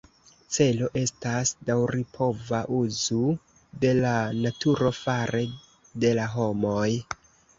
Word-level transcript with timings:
Celo 0.55 0.87
estas 0.99 1.49
daŭripova 1.67 2.61
uzu 2.77 3.19
de 3.85 3.91
la 3.99 4.13
naturo 4.37 4.93
fare 5.01 5.43
de 6.05 6.15
la 6.21 6.25
homoj. 6.37 6.89